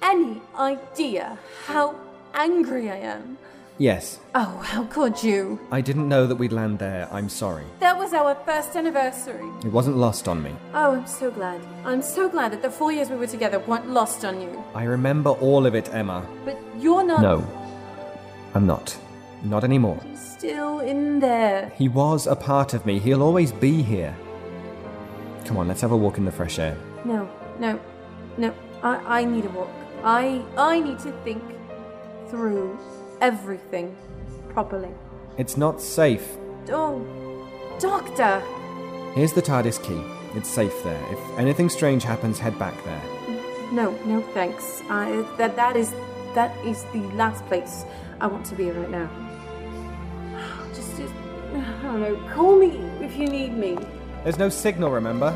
any 0.01 0.41
idea 0.57 1.37
how 1.67 1.95
angry 2.33 2.89
I 2.89 2.97
am? 2.97 3.37
Yes, 3.77 4.19
Oh, 4.35 4.59
how 4.63 4.83
could 4.85 5.23
you? 5.23 5.59
I 5.71 5.81
didn't 5.81 6.07
know 6.07 6.27
that 6.27 6.35
we'd 6.35 6.51
land 6.51 6.77
there. 6.79 7.07
I'm 7.11 7.29
sorry. 7.29 7.63
That 7.79 7.97
was 7.97 8.13
our 8.13 8.35
first 8.45 8.75
anniversary. 8.75 9.47
It 9.65 9.71
wasn't 9.71 9.97
lost 9.97 10.27
on 10.27 10.41
me. 10.43 10.51
Oh, 10.73 10.91
I'm 10.95 11.07
so 11.07 11.31
glad. 11.31 11.61
I'm 11.83 12.01
so 12.03 12.29
glad 12.29 12.51
that 12.53 12.61
the 12.61 12.69
four 12.69 12.91
years 12.91 13.09
we 13.09 13.15
were 13.17 13.27
together 13.27 13.59
weren't 13.59 13.89
lost 13.89 14.23
on 14.23 14.39
you. 14.39 14.63
I 14.75 14.83
remember 14.83 15.31
all 15.31 15.65
of 15.65 15.73
it, 15.75 15.89
Emma. 15.93 16.25
But 16.45 16.59
you're 16.79 17.03
not 17.03 17.21
No, 17.21 17.43
I'm 18.53 18.67
not. 18.67 18.95
Not 19.43 19.63
anymore. 19.63 19.99
still 20.15 20.79
in 20.79 21.19
there. 21.19 21.71
He 21.77 21.87
was 21.87 22.27
a 22.27 22.35
part 22.35 22.73
of 22.73 22.85
me. 22.85 22.99
He'll 22.99 23.23
always 23.23 23.51
be 23.51 23.81
here. 23.81 24.15
Come 25.45 25.57
on, 25.57 25.67
let's 25.67 25.81
have 25.81 25.91
a 25.91 25.97
walk 25.97 26.17
in 26.17 26.25
the 26.25 26.31
fresh 26.31 26.59
air. 26.59 26.77
No, 27.05 27.29
no, 27.59 27.79
no. 28.37 28.53
I, 28.83 29.21
I 29.21 29.25
need 29.25 29.45
a 29.45 29.49
walk. 29.49 29.69
I 30.03 30.43
I 30.57 30.79
need 30.79 30.99
to 30.99 31.11
think 31.23 31.43
through 32.29 32.77
everything 33.19 33.95
properly. 34.49 34.89
It's 35.37 35.57
not 35.57 35.81
safe. 35.81 36.37
Oh, 36.69 37.01
doctor. 37.79 38.41
Here's 39.13 39.33
the 39.33 39.41
TARDIS 39.41 39.81
key. 39.83 40.01
It's 40.37 40.49
safe 40.49 40.83
there. 40.83 41.03
If 41.11 41.19
anything 41.37 41.69
strange 41.69 42.03
happens, 42.03 42.39
head 42.39 42.57
back 42.57 42.75
there. 42.85 43.01
No, 43.71 43.91
no, 44.05 44.21
thanks. 44.33 44.81
I, 44.89 45.25
that 45.37 45.55
that 45.55 45.75
is 45.75 45.93
that 46.35 46.55
is 46.65 46.83
the 46.93 47.01
last 47.15 47.45
place 47.47 47.83
I 48.19 48.27
want 48.27 48.45
to 48.47 48.55
be 48.55 48.71
right 48.71 48.89
now. 48.89 49.09
Just, 51.91 52.03
just 52.03 52.11
I 52.11 52.11
don't 52.15 52.27
know. 52.27 52.33
Call 52.33 52.55
me 52.57 52.67
if 53.05 53.17
you 53.17 53.27
need 53.27 53.53
me. 53.57 53.77
There's 54.23 54.37
no 54.37 54.49
signal, 54.49 54.91
remember? 54.91 55.31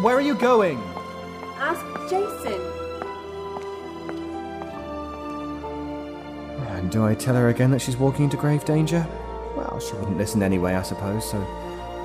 Where 0.00 0.16
are 0.16 0.20
you 0.20 0.34
going? 0.34 0.78
Ask 1.58 1.84
Jason. 2.08 2.60
And 6.68 6.90
do 6.90 7.04
I 7.04 7.14
tell 7.14 7.34
her 7.34 7.48
again 7.48 7.70
that 7.70 7.80
she's 7.80 7.96
walking 7.96 8.24
into 8.24 8.36
grave 8.36 8.64
danger? 8.64 9.06
Well, 9.56 9.80
she 9.80 9.94
wouldn't 9.94 10.18
listen 10.18 10.42
anyway, 10.42 10.74
I 10.74 10.82
suppose, 10.82 11.30
so 11.30 11.38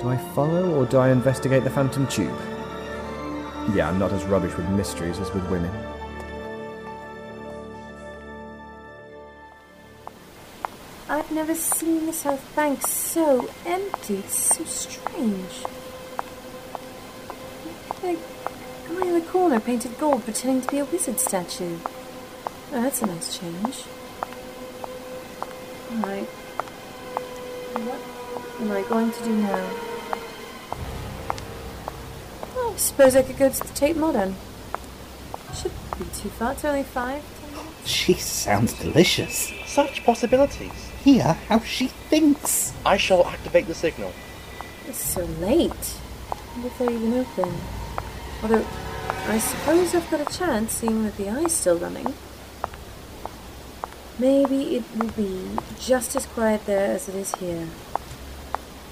do 0.00 0.08
I 0.08 0.16
follow 0.34 0.74
or 0.74 0.86
do 0.86 0.98
I 0.98 1.10
investigate 1.10 1.64
the 1.64 1.70
Phantom 1.70 2.06
Tube? 2.06 2.38
Yeah, 3.74 3.88
I'm 3.88 3.98
not 3.98 4.12
as 4.12 4.24
rubbish 4.24 4.56
with 4.56 4.68
mysteries 4.70 5.18
as 5.18 5.32
with 5.32 5.48
women. 5.50 5.89
I've 11.30 11.36
never 11.36 11.54
seen 11.54 12.06
the 12.06 12.12
South 12.12 12.56
Bank 12.56 12.84
so 12.84 13.48
empty. 13.64 14.16
It's 14.16 14.56
so 14.56 14.64
strange. 14.64 15.62
Like, 18.02 18.18
guy 18.88 19.06
in 19.06 19.14
the 19.14 19.24
corner 19.30 19.60
painted 19.60 19.96
gold 20.00 20.24
pretending 20.24 20.60
to 20.62 20.68
be 20.68 20.78
a 20.80 20.84
wizard 20.86 21.20
statue. 21.20 21.78
Oh, 22.72 22.82
that's 22.82 23.02
a 23.02 23.06
nice 23.06 23.38
change. 23.38 23.84
Alright. 25.92 26.26
What 27.78 28.60
am 28.60 28.72
I 28.72 28.82
going 28.88 29.12
to 29.12 29.22
do 29.22 29.36
now? 29.36 29.70
Oh, 32.56 32.72
I 32.74 32.76
suppose 32.76 33.14
I 33.14 33.22
could 33.22 33.38
go 33.38 33.50
to 33.50 33.56
the 33.56 33.72
Tate 33.72 33.96
Modern. 33.96 34.34
Shouldn't 35.54 35.96
be 35.96 36.06
too 36.06 36.30
far. 36.30 36.54
It's 36.54 36.64
only 36.64 36.82
five. 36.82 37.22
She 37.84 38.14
sounds 38.14 38.72
delicious. 38.72 39.52
Such 39.64 40.04
possibilities. 40.04 40.89
Hear 41.04 41.34
how 41.48 41.60
she 41.60 41.86
thinks. 41.86 42.74
I 42.84 42.96
shall 42.96 43.26
activate 43.26 43.66
the 43.66 43.74
signal. 43.74 44.12
It's 44.86 45.02
so 45.02 45.24
late. 45.24 45.96
I 46.30 46.36
wonder 46.52 46.68
if 46.68 46.78
they're 46.78 46.90
even 46.90 47.14
open. 47.14 47.54
Although, 48.42 48.66
I 49.26 49.38
suppose 49.38 49.94
I've 49.94 50.10
got 50.10 50.20
a 50.20 50.38
chance, 50.38 50.72
seeing 50.72 51.04
that 51.04 51.16
the 51.16 51.30
eye's 51.30 51.52
still 51.52 51.78
running. 51.78 52.14
Maybe 54.18 54.76
it 54.76 54.84
will 54.98 55.10
be 55.12 55.48
just 55.78 56.14
as 56.16 56.26
quiet 56.26 56.66
there 56.66 56.92
as 56.92 57.08
it 57.08 57.14
is 57.14 57.34
here. 57.36 57.68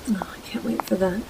Oh, 0.08 0.34
I 0.34 0.40
can't 0.48 0.64
wait 0.64 0.82
for 0.84 0.94
that. 0.94 1.20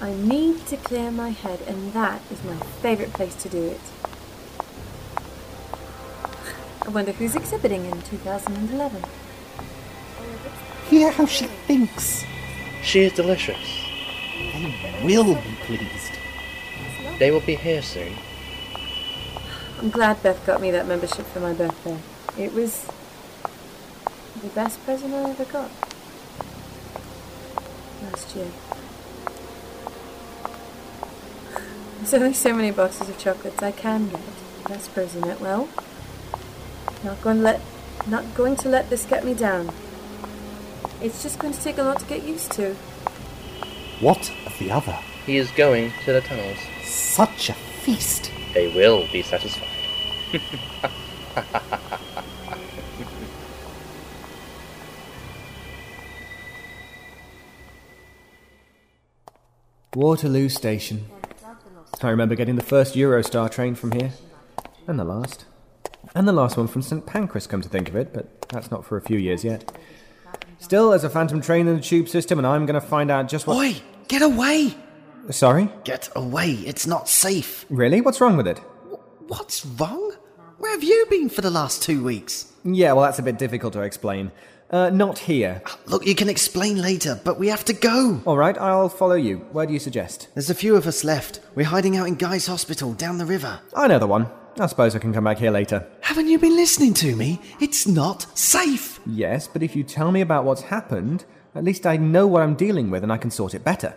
I 0.00 0.14
need 0.14 0.64
to 0.66 0.76
clear 0.76 1.10
my 1.10 1.30
head, 1.30 1.60
and 1.66 1.92
that 1.92 2.22
is 2.30 2.44
my 2.44 2.56
favourite 2.80 3.12
place 3.12 3.34
to 3.42 3.48
do 3.48 3.62
it. 3.64 3.80
I 6.82 6.88
wonder 6.88 7.12
who's 7.12 7.36
exhibiting 7.36 7.84
in 7.84 8.00
2011. 8.02 9.02
Hear 10.88 11.10
how 11.10 11.26
she 11.26 11.46
thinks. 11.46 12.24
She 12.82 13.00
is 13.00 13.12
delicious. 13.12 13.58
They 15.02 15.16
will 15.18 15.34
be 15.34 15.56
pleased. 15.62 16.12
They 17.18 17.30
will 17.30 17.40
be 17.40 17.54
here 17.54 17.82
soon. 17.82 18.14
I'm 19.78 19.90
glad 19.90 20.22
Beth 20.22 20.44
got 20.46 20.60
me 20.60 20.70
that 20.70 20.86
membership 20.86 21.26
for 21.26 21.40
my 21.40 21.52
birthday. 21.52 21.98
It 22.38 22.52
was 22.54 22.86
the 24.42 24.48
best 24.48 24.82
present 24.84 25.12
I 25.14 25.30
ever 25.30 25.44
got. 25.44 25.70
Last 28.02 28.34
year. 28.34 28.50
There's 31.98 32.14
only 32.14 32.32
so 32.32 32.54
many 32.54 32.70
boxes 32.70 33.10
of 33.10 33.18
chocolates 33.18 33.62
I 33.62 33.72
can 33.72 34.08
get. 34.08 34.20
The 34.62 34.68
best 34.70 34.94
present 34.94 35.26
it 35.26 35.40
well. 35.40 35.68
Not 37.02 37.20
going 37.22 37.38
to 37.38 37.42
let 37.42 37.60
not 38.06 38.34
going 38.34 38.56
to 38.56 38.68
let 38.68 38.90
this 38.90 39.04
get 39.04 39.24
me 39.24 39.34
down. 39.34 39.70
It's 41.02 41.22
just 41.22 41.38
going 41.38 41.54
to 41.54 41.60
take 41.60 41.78
a 41.78 41.82
lot 41.82 42.00
to 42.00 42.06
get 42.06 42.24
used 42.24 42.52
to. 42.52 42.74
What 44.00 44.32
of 44.46 44.58
the 44.58 44.70
other? 44.70 44.98
He 45.26 45.36
is 45.36 45.50
going 45.52 45.92
to 46.04 46.12
the 46.12 46.20
tunnels. 46.20 46.58
Such 46.82 47.50
a 47.50 47.54
feast. 47.54 48.30
They 48.54 48.74
will 48.74 49.06
be 49.12 49.22
satisfied. 49.22 49.68
Waterloo 59.94 60.48
Station. 60.48 61.06
I 62.02 62.08
remember 62.08 62.34
getting 62.34 62.56
the 62.56 62.62
first 62.62 62.94
Eurostar 62.94 63.50
train 63.50 63.74
from 63.74 63.92
here. 63.92 64.12
And 64.86 64.98
the 64.98 65.04
last. 65.04 65.44
And 66.14 66.26
the 66.26 66.32
last 66.32 66.56
one 66.56 66.66
from 66.66 66.82
St 66.82 67.06
Pancras, 67.06 67.46
come 67.46 67.60
to 67.60 67.68
think 67.68 67.88
of 67.88 67.96
it, 67.96 68.12
but 68.12 68.42
that's 68.48 68.70
not 68.70 68.84
for 68.84 68.96
a 68.96 69.00
few 69.02 69.18
years 69.18 69.44
yet. 69.44 69.70
Still, 70.58 70.90
there's 70.90 71.04
a 71.04 71.10
phantom 71.10 71.40
train 71.40 71.68
in 71.68 71.76
the 71.76 71.82
tube 71.82 72.08
system, 72.08 72.38
and 72.38 72.46
I'm 72.46 72.66
going 72.66 72.80
to 72.80 72.86
find 72.86 73.10
out 73.10 73.28
just 73.28 73.46
what. 73.46 73.56
Oi, 73.56 73.76
get 74.08 74.22
away! 74.22 74.74
Sorry? 75.30 75.68
Get 75.84 76.10
away, 76.16 76.52
it's 76.52 76.86
not 76.86 77.08
safe. 77.08 77.64
Really? 77.70 78.00
What's 78.00 78.20
wrong 78.20 78.36
with 78.36 78.48
it? 78.48 78.58
What's 79.28 79.64
wrong? 79.64 80.12
Where 80.58 80.72
have 80.72 80.82
you 80.82 81.06
been 81.08 81.28
for 81.28 81.40
the 81.40 81.50
last 81.50 81.82
two 81.82 82.02
weeks? 82.02 82.52
Yeah, 82.64 82.92
well, 82.92 83.04
that's 83.04 83.18
a 83.18 83.22
bit 83.22 83.38
difficult 83.38 83.72
to 83.74 83.82
explain. 83.82 84.32
Uh, 84.70 84.90
not 84.90 85.18
here. 85.18 85.62
Look, 85.86 86.06
you 86.06 86.14
can 86.14 86.28
explain 86.28 86.80
later, 86.80 87.20
but 87.24 87.38
we 87.38 87.48
have 87.48 87.64
to 87.66 87.72
go. 87.72 88.20
All 88.26 88.36
right, 88.36 88.56
I'll 88.58 88.88
follow 88.88 89.14
you. 89.14 89.38
Where 89.52 89.66
do 89.66 89.72
you 89.72 89.78
suggest? 89.78 90.28
There's 90.34 90.50
a 90.50 90.54
few 90.54 90.76
of 90.76 90.86
us 90.86 91.04
left. 91.04 91.40
We're 91.54 91.66
hiding 91.66 91.96
out 91.96 92.06
in 92.06 92.16
Guy's 92.16 92.46
Hospital 92.46 92.92
down 92.92 93.18
the 93.18 93.26
river. 93.26 93.60
I 93.74 93.88
know 93.88 93.98
the 93.98 94.06
one. 94.06 94.28
I 94.58 94.66
suppose 94.66 94.94
I 94.94 94.98
can 94.98 95.12
come 95.12 95.24
back 95.24 95.38
here 95.38 95.50
later. 95.50 95.86
Haven't 96.00 96.28
you 96.28 96.38
been 96.38 96.56
listening 96.56 96.92
to 96.94 97.16
me? 97.16 97.40
It's 97.60 97.86
not 97.86 98.26
safe. 98.36 99.00
Yes, 99.06 99.48
but 99.48 99.62
if 99.62 99.76
you 99.76 99.84
tell 99.84 100.10
me 100.12 100.20
about 100.20 100.44
what's 100.44 100.62
happened, 100.62 101.24
at 101.54 101.64
least 101.64 101.86
I 101.86 101.96
know 101.96 102.26
what 102.26 102.42
I'm 102.42 102.54
dealing 102.54 102.90
with 102.90 103.02
and 103.02 103.12
I 103.12 103.16
can 103.16 103.30
sort 103.30 103.54
it 103.54 103.64
better. 103.64 103.94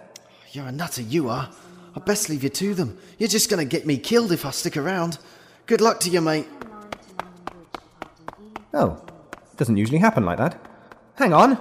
You're 0.52 0.68
a 0.68 0.72
nutter, 0.72 1.02
you 1.02 1.30
are. 1.30 1.50
I'd 1.96 2.06
best 2.06 2.30
leave 2.30 2.44
you 2.44 2.50
to 2.50 2.74
them. 2.74 2.98
You're 3.18 3.30
just 3.30 3.50
gonna 3.50 3.66
get 3.66 3.86
me 3.86 3.98
killed 3.98 4.32
if 4.32 4.46
I 4.46 4.52
stick 4.52 4.78
around. 4.78 5.18
Good 5.66 5.82
luck 5.82 6.00
to 6.02 6.10
you, 6.10 6.22
mate. 6.22 6.48
Oh, 8.74 9.02
doesn't 9.58 9.78
usually 9.78 10.00
happen 10.00 10.26
like 10.26 10.38
that. 10.38 10.60
Hang 11.16 11.34
on. 11.34 11.58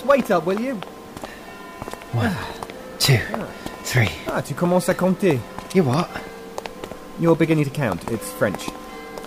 Just 0.00 0.08
wait 0.08 0.30
up, 0.30 0.46
will 0.46 0.58
you? 0.58 0.76
One, 2.12 2.34
two, 2.98 3.18
three. 3.82 4.08
Ah, 4.28 4.40
tu 4.40 4.54
commences 4.54 4.88
à 4.88 4.94
compter. 4.94 5.38
You 5.74 5.82
what? 5.82 6.08
You're 7.20 7.36
beginning 7.36 7.64
to 7.64 7.70
count. 7.70 8.10
It's 8.10 8.32
French. 8.32 8.70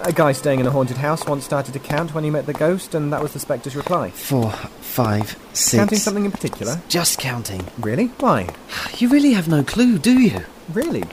A 0.01 0.11
guy 0.11 0.31
staying 0.31 0.61
in 0.61 0.65
a 0.65 0.71
haunted 0.71 0.97
house 0.97 1.27
once 1.27 1.45
started 1.45 1.73
to 1.73 1.79
count 1.79 2.15
when 2.15 2.23
he 2.23 2.31
met 2.31 2.47
the 2.47 2.53
ghost, 2.53 2.95
and 2.95 3.13
that 3.13 3.21
was 3.21 3.33
the 3.33 3.39
spectre's 3.39 3.75
reply. 3.75 4.09
Four, 4.09 4.49
five, 4.49 5.37
six. 5.53 5.79
Counting 5.79 5.99
something 5.99 6.25
in 6.25 6.31
particular? 6.31 6.81
Just 6.87 7.19
counting. 7.19 7.67
Really? 7.77 8.07
Why? 8.17 8.49
You 8.97 9.09
really 9.09 9.33
have 9.33 9.47
no 9.47 9.61
clue, 9.63 9.99
do 9.99 10.19
you? 10.19 10.41
Really? 10.73 11.03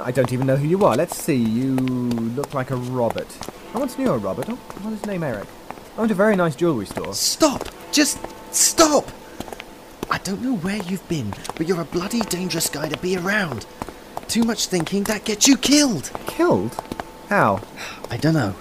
I 0.00 0.10
don't 0.10 0.32
even 0.32 0.48
know 0.48 0.56
who 0.56 0.66
you 0.66 0.84
are. 0.84 0.96
Let's 0.96 1.16
see. 1.16 1.36
You 1.36 1.76
look 1.76 2.52
like 2.52 2.72
a 2.72 2.76
Robert. 2.76 3.28
I 3.76 3.78
once 3.78 3.96
knew 3.96 4.10
a 4.10 4.18
Robert. 4.18 4.46
Oh, 4.48 4.56
what 4.56 4.92
is 4.92 4.98
his 4.98 5.06
name? 5.06 5.22
Eric. 5.22 5.46
I 5.96 6.00
Owned 6.00 6.10
a 6.10 6.14
very 6.14 6.34
nice 6.34 6.56
jewellery 6.56 6.86
store. 6.86 7.14
Stop! 7.14 7.68
Just 7.92 8.18
stop! 8.54 9.10
I 10.10 10.18
don't 10.18 10.42
know 10.42 10.56
where 10.56 10.82
you've 10.82 11.06
been, 11.08 11.32
but 11.56 11.66
you're 11.66 11.80
a 11.80 11.86
bloody 11.86 12.20
dangerous 12.20 12.68
guy 12.68 12.88
to 12.88 12.98
be 12.98 13.16
around. 13.16 13.66
Too 14.28 14.44
much 14.44 14.66
thinking, 14.66 15.04
that 15.04 15.24
gets 15.24 15.48
you 15.48 15.56
killed. 15.56 16.10
Killed? 16.26 16.74
How? 17.28 17.62
I 18.10 18.16
don't 18.16 18.34
know, 18.34 18.54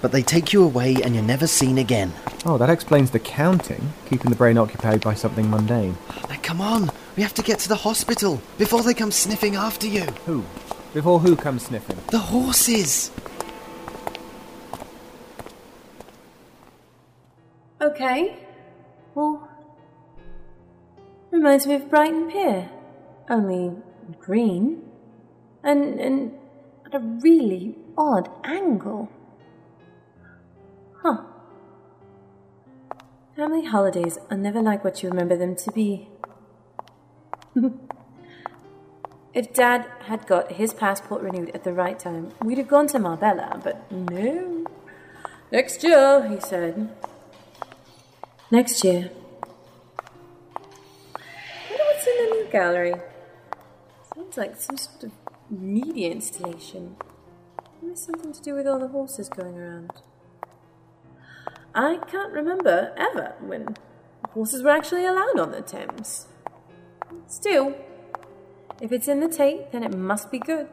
but 0.00 0.12
they 0.12 0.22
take 0.22 0.52
you 0.52 0.62
away 0.62 0.96
and 1.02 1.14
you're 1.14 1.24
never 1.24 1.46
seen 1.46 1.78
again. 1.78 2.12
Oh, 2.46 2.58
that 2.58 2.70
explains 2.70 3.10
the 3.10 3.18
counting, 3.18 3.92
keeping 4.06 4.30
the 4.30 4.36
brain 4.36 4.58
occupied 4.58 5.00
by 5.00 5.14
something 5.14 5.48
mundane. 5.50 5.96
Now 6.28 6.36
come 6.42 6.60
on, 6.60 6.90
we 7.16 7.22
have 7.22 7.34
to 7.34 7.42
get 7.42 7.58
to 7.60 7.68
the 7.68 7.76
hospital 7.76 8.40
before 8.58 8.82
they 8.82 8.94
come 8.94 9.10
sniffing 9.10 9.56
after 9.56 9.86
you. 9.86 10.04
Who? 10.26 10.44
Before 10.92 11.20
who 11.20 11.36
comes 11.36 11.66
sniffing? 11.66 11.98
The 12.08 12.18
horses! 12.18 13.10
Okay. 17.80 18.43
Well, 19.14 19.48
reminds 21.30 21.66
me 21.66 21.74
of 21.76 21.88
Brighton 21.88 22.30
Pier, 22.30 22.68
only 23.30 23.76
green, 24.18 24.82
and 25.62 26.00
and 26.00 26.32
at 26.84 26.94
a 26.94 26.98
really 26.98 27.76
odd 27.96 28.28
angle. 28.42 29.08
Huh. 31.02 31.22
Family 33.36 33.64
holidays 33.64 34.18
are 34.30 34.36
never 34.36 34.60
like 34.60 34.82
what 34.82 35.02
you 35.02 35.10
remember 35.10 35.36
them 35.36 35.54
to 35.56 35.70
be. 35.72 36.08
if 39.34 39.52
Dad 39.52 39.86
had 40.06 40.26
got 40.26 40.52
his 40.52 40.72
passport 40.72 41.22
renewed 41.22 41.50
at 41.54 41.62
the 41.62 41.72
right 41.72 41.98
time, 41.98 42.32
we'd 42.42 42.58
have 42.58 42.68
gone 42.68 42.88
to 42.88 42.98
Marbella, 42.98 43.60
but 43.62 43.90
no. 43.92 44.66
Next 45.52 45.84
year, 45.84 46.28
he 46.28 46.40
said. 46.40 46.90
Next 48.54 48.84
year. 48.84 49.10
wonder 51.68 51.84
what's 51.86 52.06
in 52.06 52.14
the 52.18 52.30
new 52.36 52.46
gallery. 52.52 52.94
Sounds 54.14 54.36
like 54.36 54.60
some 54.60 54.76
sort 54.76 55.02
of 55.02 55.10
media 55.50 56.12
installation. 56.12 56.94
Maybe 57.82 57.96
something 57.96 58.32
to 58.32 58.40
do 58.40 58.54
with 58.54 58.68
all 58.68 58.78
the 58.78 58.86
horses 58.86 59.28
going 59.28 59.58
around. 59.58 59.90
I 61.74 61.98
can't 62.06 62.32
remember 62.32 62.94
ever 62.96 63.34
when 63.40 63.74
horses 64.30 64.62
were 64.62 64.70
actually 64.70 65.04
allowed 65.04 65.40
on 65.40 65.50
the 65.50 65.60
Thames. 65.60 66.28
Still, 67.26 67.74
if 68.80 68.92
it's 68.92 69.08
in 69.08 69.18
the 69.18 69.28
Tate, 69.28 69.72
then 69.72 69.82
it 69.82 69.92
must 69.92 70.30
be 70.30 70.38
good. 70.38 70.68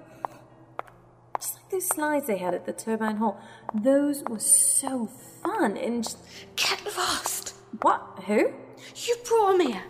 Just 1.39 1.55
like 1.55 1.71
those 1.71 1.87
slides 1.87 2.27
they 2.27 2.37
had 2.37 2.53
at 2.53 2.67
the 2.67 2.73
Turbine 2.73 3.15
Hall. 3.15 3.41
Those 3.73 4.21
were 4.29 4.37
so 4.37 5.07
fun 5.41 5.77
and. 5.77 6.03
just- 6.03 6.19
Get 6.55 6.85
lost! 6.95 7.40
What? 7.81 8.23
Who? 8.27 8.51
You 8.95 9.15
brought 9.25 9.55
him 9.55 9.67
here. 9.67 9.83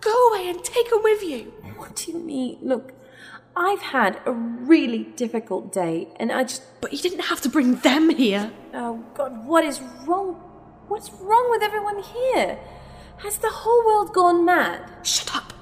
Go 0.00 0.28
away 0.28 0.48
and 0.48 0.64
take 0.64 0.90
him 0.90 1.02
with 1.02 1.22
you. 1.22 1.52
What 1.76 1.96
do 1.96 2.12
you 2.12 2.18
mean? 2.18 2.58
Look, 2.62 2.92
I've 3.54 3.80
had 3.80 4.20
a 4.26 4.32
really 4.32 5.04
difficult 5.04 5.72
day 5.72 6.08
and 6.16 6.32
I 6.32 6.44
just. 6.44 6.62
But 6.80 6.92
you 6.92 6.98
didn't 6.98 7.24
have 7.24 7.40
to 7.42 7.48
bring 7.48 7.76
them 7.76 8.10
here. 8.10 8.50
Oh, 8.74 9.04
God, 9.14 9.46
what 9.46 9.64
is 9.64 9.80
wrong? 10.04 10.34
What's 10.88 11.10
wrong 11.10 11.50
with 11.50 11.62
everyone 11.62 12.02
here? 12.02 12.58
Has 13.18 13.38
the 13.38 13.50
whole 13.50 13.84
world 13.86 14.12
gone 14.12 14.44
mad? 14.44 14.90
Shut 15.02 15.34
up. 15.34 15.52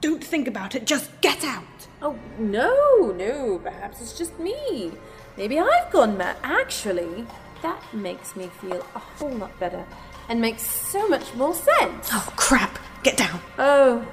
Don't 0.00 0.22
think 0.22 0.46
about 0.46 0.74
it, 0.74 0.86
just 0.86 1.20
get 1.20 1.44
out. 1.44 1.64
Oh, 2.00 2.18
no, 2.38 3.12
no, 3.16 3.58
perhaps 3.58 4.00
it's 4.00 4.16
just 4.16 4.38
me. 4.38 4.92
Maybe 5.36 5.58
I've 5.58 5.90
gone 5.90 6.16
mad. 6.16 6.36
Actually, 6.42 7.26
that 7.62 7.82
makes 7.94 8.36
me 8.36 8.48
feel 8.60 8.86
a 8.94 8.98
whole 8.98 9.30
lot 9.30 9.58
better 9.58 9.84
and 10.28 10.40
makes 10.40 10.62
so 10.62 11.08
much 11.08 11.34
more 11.34 11.54
sense. 11.54 12.08
Oh, 12.12 12.32
crap. 12.36 12.78
Get 13.02 13.16
down. 13.16 13.40
Oh, 13.58 14.06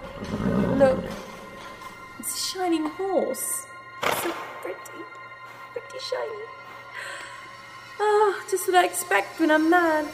look. 0.77 1.03
It's 2.19 2.35
a 2.35 2.57
shining 2.57 2.85
horse. 2.85 3.65
So 4.03 4.31
pretty. 4.61 5.03
Pretty 5.73 5.99
shiny. 5.99 6.43
Oh, 7.99 8.43
just 8.49 8.67
what 8.67 8.75
I 8.75 8.85
expect 8.85 9.39
when 9.39 9.51
I'm 9.51 9.69
mad. 9.69 10.07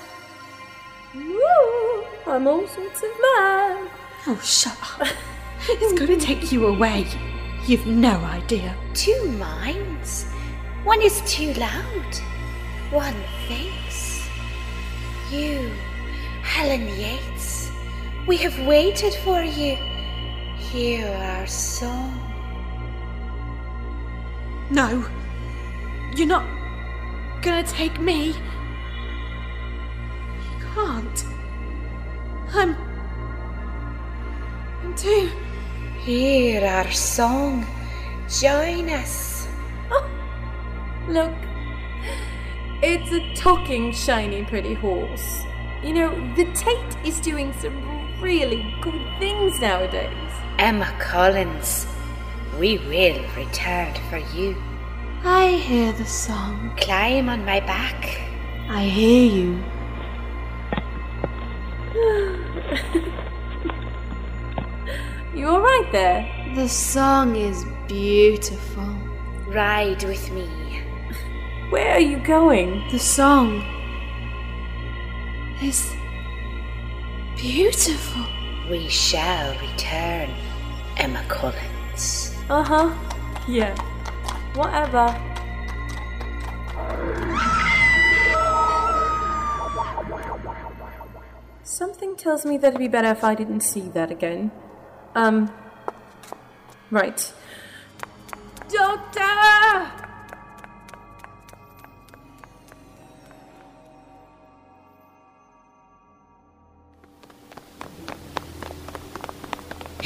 Woo! 1.15 2.05
I'm 2.27 2.47
all 2.47 2.67
sorts 2.67 3.01
of 3.01 3.09
mad. 3.21 3.89
Oh, 4.27 4.39
shut 4.43 4.77
up. 5.01 5.07
it's 5.69 5.93
going 5.93 6.19
to 6.19 6.25
take 6.25 6.51
you 6.51 6.67
away. 6.67 7.07
You've 7.65 7.87
no 7.87 8.17
idea. 8.25 8.75
Two 8.93 9.29
minds. 9.31 10.25
One 10.83 11.01
is 11.01 11.21
too 11.25 11.53
loud. 11.55 12.15
One 12.91 13.15
thinks. 13.47 14.27
You, 15.31 15.71
Helen 16.47 16.87
Yates, 16.99 17.69
we 18.25 18.37
have 18.37 18.57
waited 18.65 19.13
for 19.13 19.43
you. 19.43 19.75
Hear 20.57 21.07
our 21.07 21.47
song. 21.47 22.13
No. 24.69 25.05
You're 26.15 26.27
not 26.27 26.45
to 27.63 27.71
take 27.71 27.99
me. 27.99 28.27
You 28.27 28.33
can't. 30.73 31.25
I'm. 32.53 32.75
I'm 34.83 34.95
too. 34.95 35.29
Hear 35.99 36.65
our 36.65 36.91
song. 36.91 37.65
Join 38.29 38.89
us. 38.89 39.47
Oh, 39.89 40.09
Look, 41.07 41.33
it's 42.83 43.11
a 43.11 43.33
talking, 43.35 43.91
shiny, 43.91 44.43
pretty 44.43 44.73
horse. 44.73 45.46
You 45.83 45.93
know, 45.93 46.35
the 46.35 46.45
Tate 46.53 47.05
is 47.05 47.19
doing 47.19 47.53
some 47.53 48.19
really 48.19 48.75
good 48.81 48.99
things 49.19 49.59
nowadays. 49.59 50.31
Emma 50.57 50.91
Collins, 50.99 51.85
we 52.59 52.79
will 52.79 53.23
return 53.35 53.93
for 54.09 54.17
you. 54.35 54.55
I 55.23 55.51
hear 55.51 55.91
the 55.93 56.05
song. 56.05 56.73
Climb 56.77 57.29
on 57.29 57.45
my 57.45 57.59
back. 57.59 58.21
I 58.69 58.83
hear 58.85 59.31
you. 59.31 59.63
You 65.35 65.47
alright 65.47 65.91
there? 65.91 66.53
The 66.55 66.67
song 66.67 67.35
is 67.35 67.65
beautiful. 67.87 68.95
Ride 69.47 70.03
with 70.03 70.31
me. 70.31 70.49
Where 71.69 71.93
are 71.93 71.99
you 71.99 72.17
going? 72.17 72.87
The 72.91 72.97
song 72.97 73.61
is 75.61 75.93
beautiful. 77.35 78.25
We 78.69 78.89
shall 78.89 79.57
return, 79.59 80.29
Emma 80.97 81.23
Collins. 81.27 82.35
Uh 82.49 82.63
huh. 82.63 82.93
Yeah. 83.47 83.75
Whatever. 84.53 85.15
Something 91.63 92.15
tells 92.15 92.45
me 92.45 92.57
that 92.57 92.69
it'd 92.69 92.79
be 92.79 92.87
better 92.87 93.11
if 93.11 93.23
I 93.23 93.35
didn't 93.35 93.61
see 93.61 93.89
that 93.89 94.11
again. 94.11 94.51
Um. 95.15 95.51
Right. 96.91 97.33
Doctor! 98.69 100.06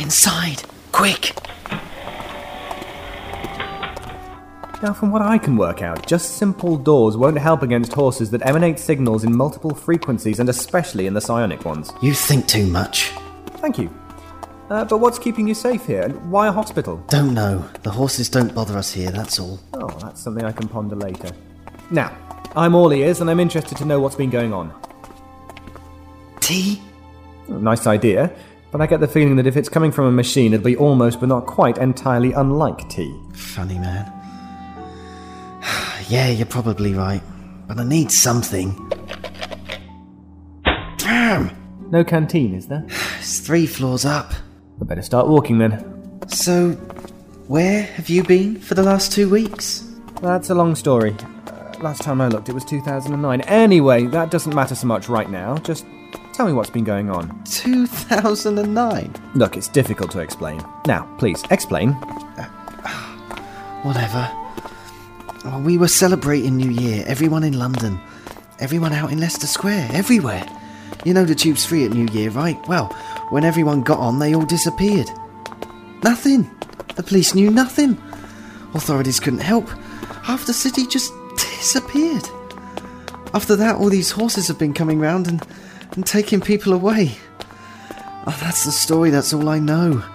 Inside! 0.01 0.63
Quick! 0.91 1.35
Now, 4.81 4.93
from 4.93 5.11
what 5.11 5.21
I 5.21 5.37
can 5.37 5.57
work 5.57 5.83
out, 5.83 6.07
just 6.07 6.37
simple 6.37 6.75
doors 6.75 7.15
won't 7.15 7.37
help 7.37 7.61
against 7.61 7.93
horses 7.93 8.31
that 8.31 8.43
emanate 8.43 8.79
signals 8.79 9.23
in 9.23 9.37
multiple 9.37 9.75
frequencies, 9.75 10.39
and 10.39 10.49
especially 10.49 11.05
in 11.05 11.13
the 11.13 11.21
psionic 11.21 11.65
ones. 11.65 11.91
You 12.01 12.15
think 12.15 12.47
too 12.47 12.65
much. 12.65 13.11
Thank 13.57 13.77
you. 13.77 13.93
Uh, 14.71 14.85
but 14.85 14.97
what's 14.97 15.19
keeping 15.19 15.47
you 15.47 15.53
safe 15.53 15.85
here, 15.85 16.01
and 16.01 16.31
why 16.31 16.47
a 16.47 16.51
hospital? 16.51 16.97
Don't 17.07 17.35
know. 17.35 17.63
The 17.83 17.91
horses 17.91 18.27
don't 18.27 18.55
bother 18.55 18.75
us 18.75 18.91
here, 18.91 19.11
that's 19.11 19.39
all. 19.39 19.59
Oh, 19.75 19.87
that's 19.99 20.19
something 20.19 20.43
I 20.43 20.51
can 20.51 20.67
ponder 20.67 20.95
later. 20.95 21.29
Now, 21.91 22.17
I'm 22.55 22.73
all 22.73 22.91
ears, 22.91 23.21
and 23.21 23.29
I'm 23.29 23.39
interested 23.39 23.77
to 23.77 23.85
know 23.85 23.99
what's 23.99 24.15
been 24.15 24.31
going 24.31 24.51
on. 24.51 24.73
Tea? 26.39 26.81
Nice 27.47 27.85
idea, 27.85 28.33
but 28.71 28.81
I 28.81 28.87
get 28.87 29.01
the 29.01 29.07
feeling 29.07 29.35
that 29.35 29.47
if 29.47 29.57
it's 29.57 29.69
coming 29.69 29.91
from 29.91 30.05
a 30.05 30.11
machine, 30.11 30.53
it'll 30.53 30.63
be 30.63 30.77
almost 30.77 31.19
but 31.19 31.29
not 31.29 31.45
quite 31.45 31.77
entirely 31.77 32.31
unlike 32.31 32.87
tea. 32.89 33.13
Funny 33.33 33.77
man. 33.77 34.05
yeah, 36.07 36.29
you're 36.29 36.45
probably 36.45 36.93
right. 36.93 37.21
But 37.67 37.79
I 37.79 37.83
need 37.83 38.11
something. 38.11 38.75
Damn! 40.97 41.51
No 41.91 42.03
canteen, 42.03 42.55
is 42.55 42.67
there? 42.67 42.85
It's 43.19 43.39
three 43.39 43.67
floors 43.67 44.03
up. 44.03 44.33
I 44.81 44.85
better 44.85 45.03
start 45.03 45.27
walking 45.27 45.59
then. 45.59 46.27
So, 46.27 46.71
where 47.47 47.83
have 47.83 48.09
you 48.09 48.23
been 48.23 48.59
for 48.59 48.73
the 48.73 48.81
last 48.81 49.11
two 49.11 49.29
weeks? 49.29 49.87
That's 50.21 50.49
a 50.49 50.55
long 50.55 50.73
story. 50.73 51.15
Uh, 51.47 51.73
last 51.81 52.01
time 52.01 52.19
I 52.19 52.27
looked, 52.27 52.49
it 52.49 52.53
was 52.53 52.65
2009. 52.65 53.41
Anyway, 53.41 54.07
that 54.07 54.31
doesn't 54.31 54.55
matter 54.55 54.73
so 54.73 54.87
much 54.87 55.07
right 55.07 55.29
now. 55.29 55.57
Just 55.57 55.85
tell 56.33 56.45
me 56.45 56.53
what's 56.53 56.69
been 56.69 56.83
going 56.83 57.09
on. 57.09 57.43
2009? 57.45 59.15
Look, 59.35 59.57
it's 59.57 59.67
difficult 59.67 60.11
to 60.11 60.19
explain. 60.19 60.63
Now, 60.85 61.07
please, 61.17 61.43
explain. 61.51 61.91
Whatever. 63.83 64.29
Well, 65.45 65.61
we 65.61 65.77
were 65.77 65.87
celebrating 65.87 66.55
New 66.57 66.69
Year, 66.69 67.03
everyone 67.07 67.43
in 67.43 67.57
London, 67.57 67.99
everyone 68.59 68.93
out 68.93 69.11
in 69.11 69.19
Leicester 69.19 69.47
Square, 69.47 69.89
everywhere. 69.91 70.45
You 71.03 71.13
know 71.13 71.25
the 71.25 71.33
tube's 71.33 71.65
free 71.65 71.85
at 71.85 71.91
New 71.91 72.07
Year, 72.11 72.29
right? 72.29 72.59
Well, 72.67 72.87
when 73.29 73.43
everyone 73.43 73.81
got 73.81 73.97
on, 73.97 74.19
they 74.19 74.35
all 74.35 74.45
disappeared. 74.45 75.09
Nothing. 76.03 76.49
The 76.95 77.03
police 77.03 77.33
knew 77.33 77.49
nothing. 77.49 77.97
Authorities 78.73 79.19
couldn't 79.19 79.39
help. 79.39 79.67
Half 80.23 80.45
the 80.45 80.53
city 80.53 80.85
just 80.85 81.11
disappeared. 81.35 82.27
After 83.33 83.55
that, 83.55 83.77
all 83.77 83.89
these 83.89 84.11
horses 84.11 84.47
have 84.47 84.59
been 84.59 84.73
coming 84.73 84.99
round 84.99 85.27
and, 85.27 85.41
and 85.91 86.05
taking 86.05 86.41
people 86.41 86.73
away. 86.73 87.11
Oh, 88.27 88.37
that's 88.41 88.65
the 88.65 88.71
story, 88.71 89.09
that's 89.09 89.33
all 89.33 89.49
I 89.49 89.59
know. 89.59 90.03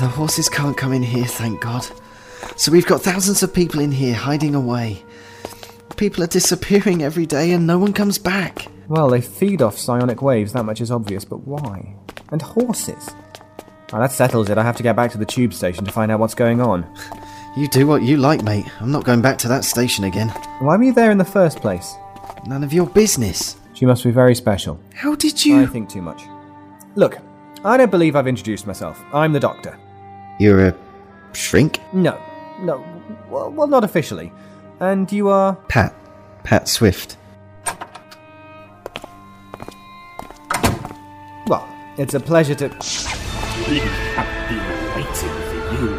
The 0.00 0.06
horses 0.06 0.48
can't 0.48 0.76
come 0.76 0.92
in 0.92 1.02
here, 1.02 1.26
thank 1.26 1.60
God. 1.60 1.84
So 2.56 2.70
we've 2.70 2.86
got 2.86 3.02
thousands 3.02 3.42
of 3.42 3.52
people 3.52 3.80
in 3.80 3.92
here 3.92 4.14
hiding 4.14 4.54
away. 4.54 5.04
People 5.96 6.22
are 6.22 6.28
disappearing 6.28 7.02
every 7.02 7.26
day 7.26 7.52
and 7.52 7.66
no 7.66 7.78
one 7.78 7.92
comes 7.92 8.18
back. 8.18 8.68
Well, 8.88 9.08
they 9.08 9.20
feed 9.20 9.60
off 9.60 9.76
psionic 9.76 10.22
waves, 10.22 10.52
that 10.52 10.64
much 10.64 10.80
is 10.80 10.90
obvious, 10.90 11.24
but 11.24 11.46
why? 11.46 11.96
And 12.30 12.40
horses? 12.40 13.10
Well, 13.92 14.02
that 14.02 14.12
settles 14.12 14.48
it. 14.48 14.58
I 14.58 14.62
have 14.62 14.76
to 14.76 14.82
get 14.82 14.96
back 14.96 15.10
to 15.12 15.18
the 15.18 15.26
tube 15.26 15.52
station 15.52 15.84
to 15.84 15.92
find 15.92 16.10
out 16.12 16.20
what's 16.20 16.34
going 16.34 16.60
on. 16.60 16.86
You 17.56 17.68
do 17.68 17.86
what 17.86 18.02
you 18.02 18.16
like, 18.16 18.42
mate. 18.42 18.66
I'm 18.80 18.92
not 18.92 19.04
going 19.04 19.20
back 19.20 19.38
to 19.38 19.48
that 19.48 19.64
station 19.64 20.04
again. 20.04 20.28
Why 20.60 20.76
were 20.76 20.84
you 20.84 20.92
there 20.92 21.10
in 21.10 21.18
the 21.18 21.24
first 21.24 21.60
place? 21.60 21.96
None 22.46 22.62
of 22.62 22.72
your 22.72 22.86
business. 22.86 23.57
She 23.78 23.86
must 23.86 24.02
be 24.02 24.10
very 24.10 24.34
special. 24.34 24.80
How 24.92 25.14
did 25.14 25.44
you. 25.44 25.62
I 25.62 25.66
think 25.66 25.88
too 25.88 26.02
much. 26.02 26.24
Look, 26.96 27.16
I 27.64 27.76
don't 27.76 27.92
believe 27.92 28.16
I've 28.16 28.26
introduced 28.26 28.66
myself. 28.66 29.00
I'm 29.12 29.32
the 29.32 29.38
doctor. 29.38 29.78
You're 30.40 30.66
a 30.66 30.76
shrink? 31.32 31.78
No, 31.92 32.20
no, 32.60 32.84
well, 33.30 33.52
well 33.52 33.68
not 33.68 33.84
officially. 33.84 34.32
And 34.80 35.12
you 35.12 35.28
are. 35.28 35.54
Pat. 35.68 35.94
Pat 36.42 36.66
Swift. 36.66 37.18
Well, 41.46 41.68
it's 41.98 42.14
a 42.14 42.20
pleasure 42.20 42.56
to. 42.56 42.64
We 43.68 43.78
have 44.18 44.48
been 44.48 44.58
waiting 44.96 45.36
for 45.46 45.60
you. 45.78 45.90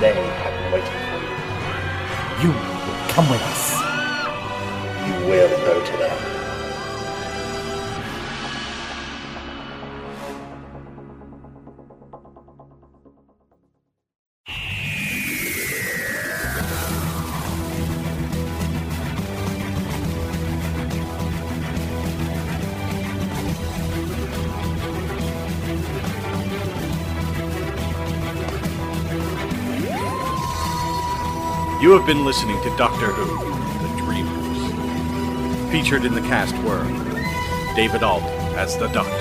They 0.00 0.14
have 0.14 0.54
been 0.54 0.72
waiting 0.72 1.00
for 1.10 1.18
you. 1.20 2.48
You 2.48 2.48
will 2.48 3.08
come 3.10 3.28
with 3.28 3.42
us. 3.42 3.76
You 5.06 5.28
will 5.28 5.75
You 31.86 31.92
have 31.92 32.04
been 32.04 32.24
listening 32.24 32.60
to 32.62 32.76
Doctor 32.76 33.12
Who, 33.12 33.38
The 33.86 34.02
Dreamers. 34.02 35.70
Featured 35.70 36.04
in 36.04 36.14
the 36.14 36.20
cast 36.20 36.52
were 36.64 36.82
David 37.76 38.02
Alt 38.02 38.24
as 38.58 38.76
the 38.76 38.88
Doctor, 38.88 39.14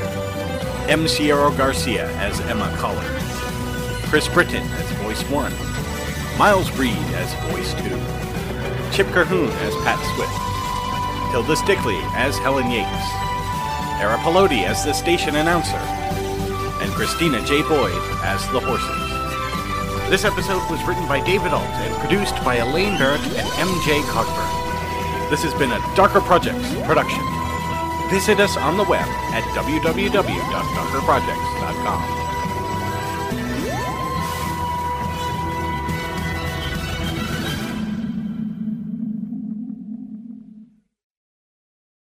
M. 0.89 1.07
Sierra 1.07 1.55
Garcia 1.55 2.09
as 2.17 2.39
Emma 2.39 2.75
Collins, 2.79 4.09
Chris 4.09 4.27
Britton 4.27 4.63
as 4.63 4.91
Voice 5.03 5.21
1, 5.29 5.53
Miles 6.39 6.71
Reed 6.75 6.97
as 7.13 7.31
Voice 7.51 7.71
2, 7.75 7.81
Chip 8.91 9.13
Cahoon 9.13 9.51
as 9.61 9.75
Pat 9.83 10.01
Swift, 10.15 11.31
Tilda 11.31 11.55
Stickley 11.55 12.01
as 12.15 12.35
Helen 12.39 12.71
Yates, 12.71 12.89
Era 14.01 14.17
Pelodi 14.23 14.63
as 14.63 14.83
the 14.83 14.93
station 14.93 15.35
announcer, 15.35 15.77
and 16.81 16.91
Christina 16.93 17.45
J. 17.45 17.61
Boyd 17.61 17.93
as 18.23 18.41
the 18.49 18.59
horses. 18.59 19.14
This 20.09 20.23
episode 20.23 20.69
was 20.69 20.81
written 20.85 21.07
by 21.07 21.19
David 21.19 21.51
Alt 21.51 21.63
and 21.65 21.93
produced 21.95 22.35
by 22.45 22.57
Elaine 22.57 22.95
Barrett 22.97 23.21
and 23.21 23.47
MJ 23.57 24.01
Cogburn. 24.13 25.29
This 25.31 25.41
has 25.41 25.53
been 25.55 25.71
a 25.71 25.79
Darker 25.95 26.21
Projects 26.21 26.71
production. 26.85 27.23
Visit 28.11 28.39
us 28.39 28.55
on 28.55 28.77
the 28.77 28.83
web 28.83 29.07
at 29.33 29.41
www.darkerprojects.com. 29.55 32.24